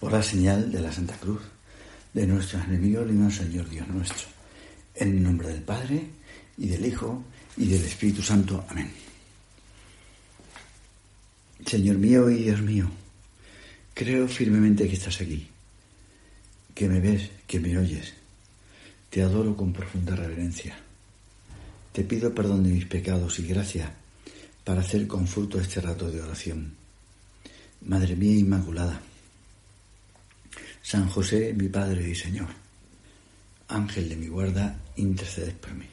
[0.00, 1.42] Por la señal de la Santa Cruz,
[2.14, 4.26] de nuestros enemigos, libre Señor Dios nuestro.
[4.94, 6.04] En el nombre del Padre,
[6.56, 7.22] y del Hijo,
[7.56, 8.64] y del Espíritu Santo.
[8.68, 8.90] Amén.
[11.66, 12.90] Señor mío y Dios mío,
[13.92, 15.46] creo firmemente que estás aquí,
[16.74, 18.14] que me ves, que me oyes.
[19.10, 20.78] Te adoro con profunda reverencia.
[21.92, 23.92] Te pido perdón de mis pecados y gracia
[24.64, 26.74] para hacer con fruto este rato de oración.
[27.82, 29.02] Madre mía Inmaculada,
[30.82, 32.48] San José, mi Padre y Señor,
[33.68, 35.86] Ángel de mi guarda, interceded por mí.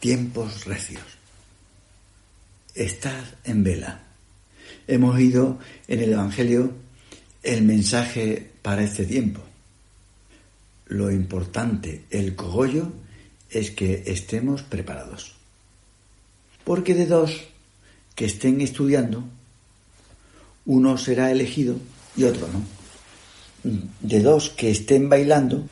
[0.00, 1.04] Tiempos recios.
[2.74, 4.02] Estad en vela.
[4.86, 5.58] Hemos oído
[5.88, 6.72] en el Evangelio
[7.42, 9.40] el mensaje para este tiempo.
[10.86, 12.92] Lo importante, el cogollo,
[13.50, 15.34] es que estemos preparados.
[16.64, 17.44] Porque de dos
[18.14, 19.24] que estén estudiando,
[20.64, 21.78] uno será elegido
[22.16, 22.62] y otro no.
[24.00, 25.64] De dos que estén bailando,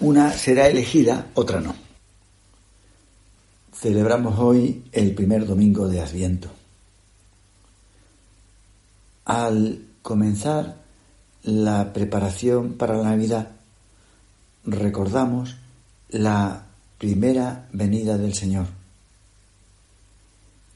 [0.00, 1.74] una será elegida, otra no.
[3.72, 6.50] Celebramos hoy el primer domingo de Adviento.
[9.24, 10.76] Al comenzar
[11.42, 13.50] la preparación para la Navidad,
[14.64, 15.56] recordamos
[16.10, 16.66] la
[16.98, 18.66] primera venida del Señor.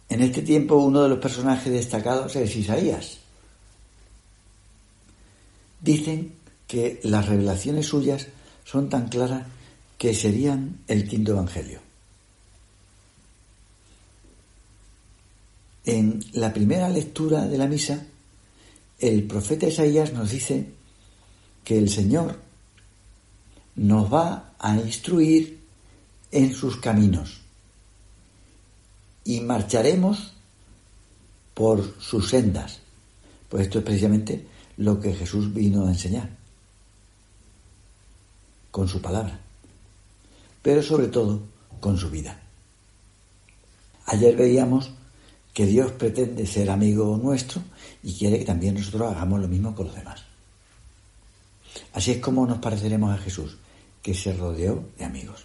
[0.09, 3.20] En este tiempo uno de los personajes destacados es Isaías.
[5.81, 6.35] Dicen
[6.67, 8.29] que las revelaciones suyas
[8.65, 9.47] son tan claras
[9.99, 11.81] que serían el quinto evangelio.
[15.85, 18.07] En la primera lectura de la misa,
[18.99, 20.67] el profeta Isaías nos dice
[21.65, 22.39] que el Señor
[23.77, 25.59] nos va a instruir
[26.31, 27.41] en sus caminos
[29.25, 30.33] y marcharemos
[31.55, 32.81] por sus sendas.
[33.49, 34.47] Pues esto es precisamente
[34.81, 36.31] lo que Jesús vino a enseñar
[38.71, 39.39] con su palabra,
[40.63, 41.43] pero sobre todo
[41.81, 42.41] con su vida.
[44.07, 44.91] Ayer veíamos
[45.53, 47.63] que Dios pretende ser amigo nuestro
[48.03, 50.25] y quiere que también nosotros hagamos lo mismo con los demás.
[51.93, 53.59] Así es como nos pareceremos a Jesús,
[54.03, 55.45] que se rodeó de amigos.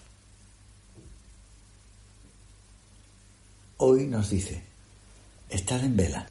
[3.78, 4.63] Hoy nos dice,
[5.50, 6.29] estar en vela.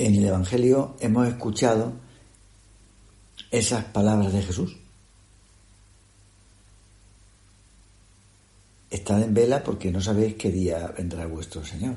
[0.00, 1.92] En el Evangelio hemos escuchado
[3.50, 4.76] esas palabras de Jesús.
[8.92, 11.96] Estad en vela porque no sabéis qué día vendrá vuestro Señor.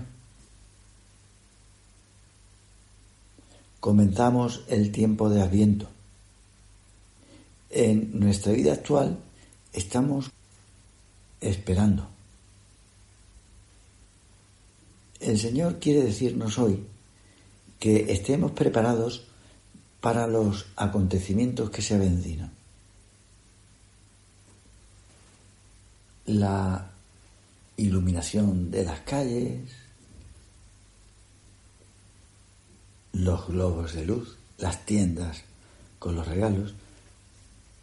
[3.79, 5.87] Comenzamos el tiempo de Adviento.
[7.69, 9.19] En nuestra vida actual
[9.73, 10.31] estamos
[11.39, 12.07] esperando.
[15.19, 16.83] El Señor quiere decirnos hoy
[17.81, 19.23] que estemos preparados
[20.01, 22.51] para los acontecimientos que se avecinan.
[26.27, 26.91] La
[27.77, 29.71] iluminación de las calles,
[33.13, 35.41] los globos de luz, las tiendas
[35.97, 36.75] con los regalos,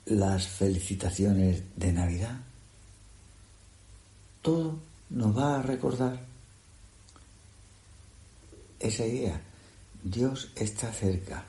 [0.07, 2.39] las felicitaciones de Navidad,
[4.43, 4.79] todo
[5.11, 6.21] nos va a recordar
[8.79, 9.43] esa idea.
[10.03, 11.45] Dios está cerca.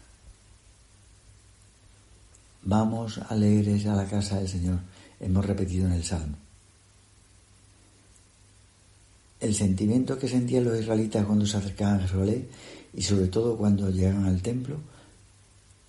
[2.63, 4.79] Vamos alegres a la casa del Señor.
[5.19, 6.35] Hemos repetido en el Salmo.
[9.39, 12.49] El sentimiento que sentían los israelitas cuando se acercaban a Jerusalén
[12.93, 14.77] y sobre todo cuando llegan al templo,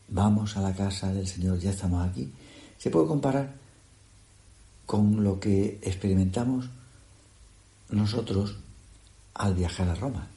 [0.08, 2.30] vamos a la casa del Señor, ya estamos aquí,
[2.78, 3.54] se puede comparar
[4.86, 6.68] con lo que experimentamos
[7.90, 8.56] nosotros
[9.34, 10.28] al viajar a Roma.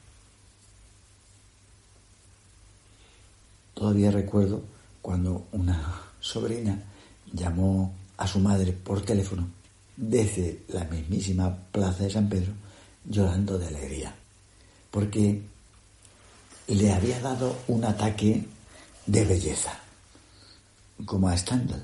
[3.84, 4.62] Todavía recuerdo
[5.02, 6.82] cuando una sobrina
[7.34, 9.46] llamó a su madre por teléfono
[9.98, 12.54] desde la mismísima plaza de San Pedro
[13.04, 14.16] llorando de alegría,
[14.90, 15.42] porque
[16.68, 18.48] le había dado un ataque
[19.06, 19.78] de belleza,
[21.04, 21.84] como a Stendhal.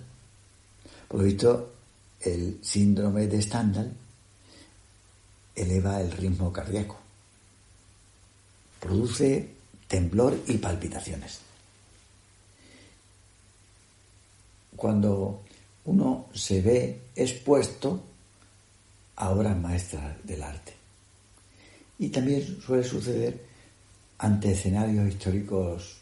[1.09, 1.73] Por lo visto,
[2.21, 3.93] el síndrome de Stendhal
[5.53, 6.97] eleva el ritmo cardíaco,
[8.79, 9.49] produce
[9.89, 11.48] temblor y palpitaciones.
[14.79, 15.43] Cuando
[15.83, 18.01] uno se ve expuesto
[19.17, 20.73] a obras maestras del arte.
[21.97, 23.45] Y también suele suceder
[24.19, 25.97] ante escenarios históricos,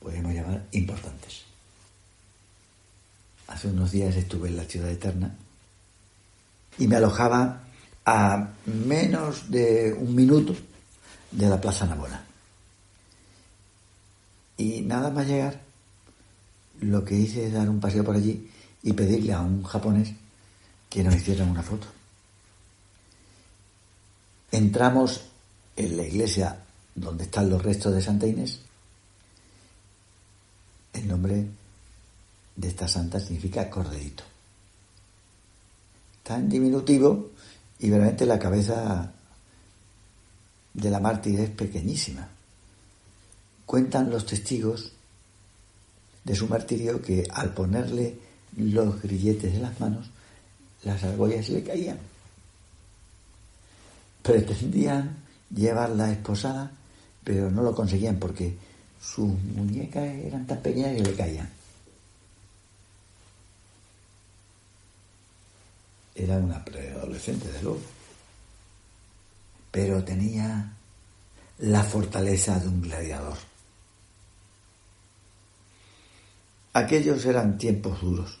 [0.00, 1.42] podemos llamar, importantes.
[3.48, 5.36] Hace unos días estuve en la ciudad eterna
[6.78, 7.64] y me alojaba
[8.06, 10.56] a menos de un minuto
[11.30, 12.24] de la Plaza Navona.
[14.56, 15.71] Y nada más llegar,
[16.82, 18.48] lo que hice es dar un paseo por allí
[18.82, 20.12] y pedirle a un japonés
[20.90, 21.86] que nos hiciera una foto.
[24.50, 25.22] Entramos
[25.76, 26.58] en la iglesia
[26.94, 28.60] donde están los restos de Santa Inés.
[30.92, 31.46] El nombre
[32.56, 34.24] de esta santa significa corderito.
[36.22, 37.30] Tan diminutivo
[37.78, 39.12] y realmente la cabeza
[40.74, 42.28] de la mártir es pequeñísima.
[43.64, 44.92] Cuentan los testigos
[46.24, 48.16] de su martirio que al ponerle
[48.56, 50.10] los grilletes en las manos,
[50.84, 51.98] las argollas le caían.
[54.22, 55.16] Pretendían
[55.54, 56.70] llevarla esposada,
[57.24, 58.56] pero no lo conseguían porque
[59.00, 61.50] sus muñecas eran tan pequeñas que le caían.
[66.14, 67.80] Era una preadolescente, de luego.
[69.70, 70.72] Pero tenía
[71.58, 73.51] la fortaleza de un gladiador.
[76.72, 78.38] Aquellos eran tiempos duros,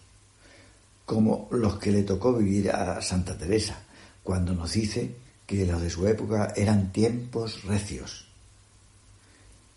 [1.04, 3.78] como los que le tocó vivir a Santa Teresa,
[4.22, 5.14] cuando nos dice
[5.46, 8.26] que los de su época eran tiempos recios.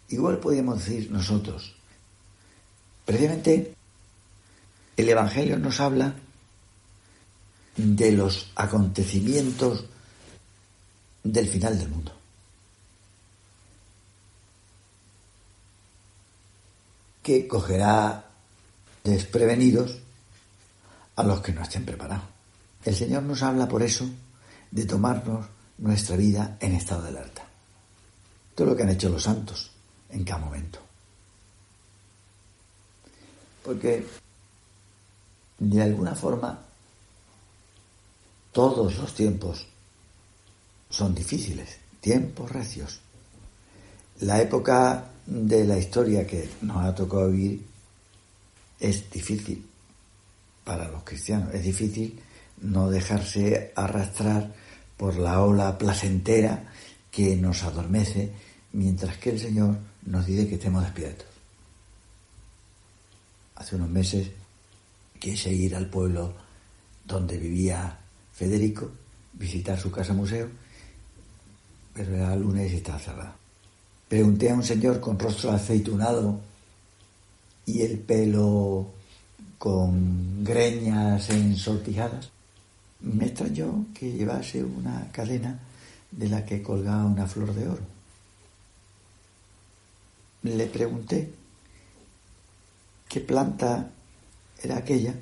[0.09, 1.75] Igual podríamos decir nosotros.
[3.03, 3.75] Precisamente
[4.95, 6.15] el Evangelio nos habla
[7.75, 9.85] de los acontecimientos
[11.23, 12.15] del final del mundo.
[17.25, 18.23] que cogerá
[19.05, 19.99] desprevenidos
[21.15, 22.25] a los que no estén preparados.
[22.83, 24.09] El Señor nos habla por eso
[24.71, 25.45] de tomarnos
[25.77, 27.43] nuestra vida en estado de alerta.
[28.55, 29.71] Todo lo que han hecho los santos
[30.09, 30.79] en cada momento.
[33.63, 34.05] Porque
[35.59, 36.59] de alguna forma
[38.51, 39.67] todos los tiempos
[40.89, 42.99] son difíciles, tiempos recios.
[44.21, 47.74] La época de la historia que nos ha tocado vivir
[48.79, 49.65] es difícil
[50.63, 52.19] para los cristianos, es difícil
[52.61, 54.53] no dejarse arrastrar
[54.97, 56.71] por la ola placentera
[57.11, 58.31] que nos adormece,
[58.73, 61.27] mientras que el Señor nos dice que estemos despiertos.
[63.55, 64.29] Hace unos meses
[65.19, 66.33] quise ir al pueblo
[67.05, 67.97] donde vivía
[68.33, 68.91] Federico,
[69.33, 70.49] visitar su casa museo,
[71.93, 73.33] pero era lunes y estaba cerrado.
[74.09, 76.41] Pregunté a un señor con rostro aceitunado
[77.65, 78.87] y el pelo
[79.57, 82.29] con greñas ensortijadas.
[83.01, 85.59] Me extrañó que llevase una cadena
[86.11, 87.83] de la que colgaba una flor de oro.
[90.43, 91.33] Le pregunté
[93.09, 93.91] qué planta
[94.61, 95.15] era aquella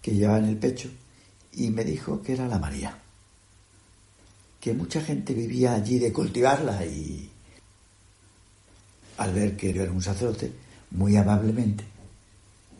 [0.00, 0.90] que llevaba en el pecho
[1.52, 2.96] y me dijo que era la María,
[4.60, 7.30] que mucha gente vivía allí de cultivarla y
[9.18, 10.52] al ver que yo era un sacerdote,
[10.90, 11.84] muy amablemente,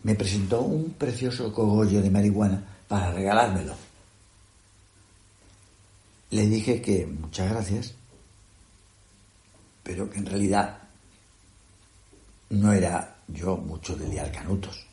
[0.02, 3.74] me presentó un precioso cogollo de marihuana para regalármelo.
[6.30, 7.94] Le dije que muchas gracias,
[9.82, 10.78] pero que en realidad
[12.50, 14.86] no era yo mucho de liar canutos.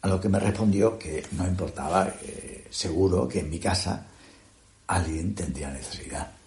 [0.00, 2.12] A lo que me respondió que no importaba,
[2.70, 4.06] seguro que en mi casa
[4.86, 6.37] alguien tendría necesidad.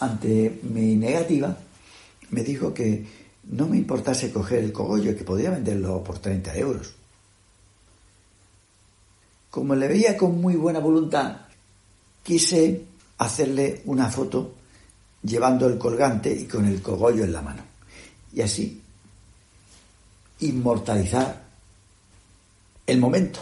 [0.00, 1.56] Ante mi negativa,
[2.30, 3.06] me dijo que
[3.44, 6.94] no me importase coger el cogollo, que podía venderlo por 30 euros.
[9.50, 11.36] Como le veía con muy buena voluntad,
[12.22, 12.84] quise
[13.18, 14.54] hacerle una foto
[15.22, 17.62] llevando el colgante y con el cogollo en la mano.
[18.32, 18.80] Y así
[20.40, 21.44] inmortalizar
[22.86, 23.40] el momento.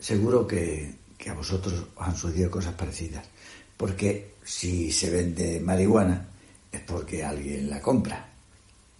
[0.00, 3.24] Seguro que, que a vosotros os han sucedido cosas parecidas
[3.78, 6.26] porque si se vende marihuana
[6.70, 8.28] es porque alguien la compra.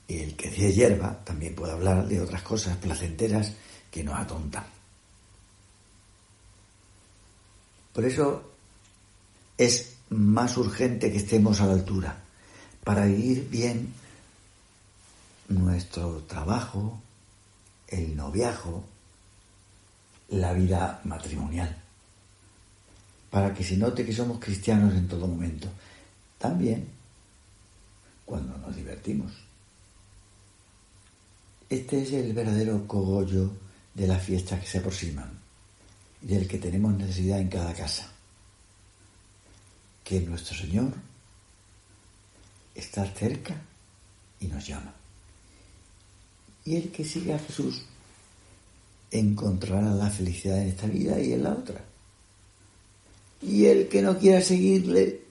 [0.07, 3.53] Y el que dice hierba también puede hablar de otras cosas placenteras
[3.91, 4.65] que nos atontan.
[7.93, 8.53] Por eso
[9.59, 12.17] es más urgente que estemos a la altura
[12.85, 13.93] para vivir bien
[15.49, 17.03] nuestro trabajo,
[17.89, 18.85] el noviajo,
[20.29, 21.88] la vida matrimonial
[23.31, 25.69] para que se note que somos cristianos en todo momento.
[26.39, 26.87] También
[28.29, 29.33] cuando nos divertimos.
[31.69, 33.51] Este es el verdadero cogollo
[33.95, 35.31] de las fiestas que se aproximan
[36.23, 38.07] y del que tenemos necesidad en cada casa.
[40.05, 40.93] Que nuestro Señor
[42.75, 43.57] está cerca
[44.41, 44.95] y nos llama.
[46.65, 47.83] Y el que sigue a Jesús
[49.11, 51.83] encontrará la felicidad en esta vida y en la otra.
[53.43, 55.23] Y el que no quiera seguirle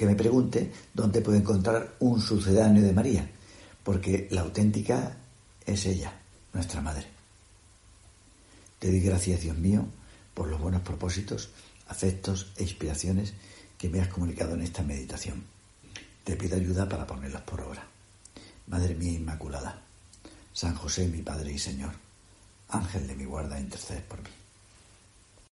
[0.00, 3.30] que me pregunte dónde puedo encontrar un sucedáneo de María,
[3.84, 5.14] porque la auténtica
[5.66, 6.18] es ella,
[6.54, 7.06] nuestra madre.
[8.78, 9.84] Te doy gracias, Dios mío,
[10.32, 11.50] por los buenos propósitos,
[11.86, 13.34] afectos e inspiraciones
[13.76, 15.44] que me has comunicado en esta meditación.
[16.24, 17.86] Te pido ayuda para ponerlos por obra.
[18.68, 19.82] Madre mía Inmaculada,
[20.54, 21.92] San José, mi Padre y Señor,
[22.70, 24.30] Ángel de mi guarda, intercede por mí.